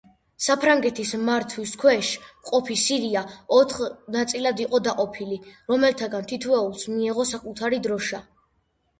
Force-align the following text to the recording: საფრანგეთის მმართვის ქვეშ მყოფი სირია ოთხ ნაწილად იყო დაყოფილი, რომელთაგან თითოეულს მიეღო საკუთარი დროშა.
საფრანგეთის 0.43 1.09
მმართვის 1.23 1.73
ქვეშ 1.81 2.07
მყოფი 2.21 2.77
სირია 2.83 3.21
ოთხ 3.57 3.81
ნაწილად 4.15 4.63
იყო 4.65 4.79
დაყოფილი, 4.87 5.37
რომელთაგან 5.73 6.25
თითოეულს 6.31 6.87
მიეღო 6.95 7.27
საკუთარი 7.33 7.81
დროშა. 7.89 8.23